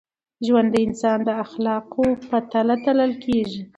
ژوند 0.45 0.69
د 0.71 0.75
انسان 0.87 1.19
د 1.27 1.29
اخلاقو 1.43 2.05
په 2.29 2.37
تله 2.51 2.75
تلل 2.85 3.11
کېږي. 3.25 3.61